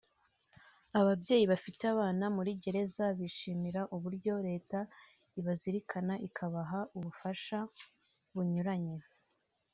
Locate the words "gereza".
2.63-3.03